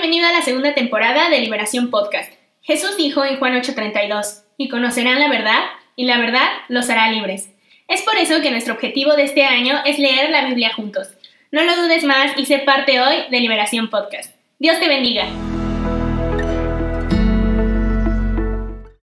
[0.00, 2.32] Bienvenido a la segunda temporada de Liberación Podcast.
[2.62, 5.60] Jesús dijo en Juan 8:32, y conocerán la verdad,
[5.94, 7.50] y la verdad los hará libres.
[7.86, 11.08] Es por eso que nuestro objetivo de este año es leer la Biblia juntos.
[11.52, 14.34] No lo dudes más y sé parte hoy de Liberación Podcast.
[14.58, 15.26] Dios te bendiga.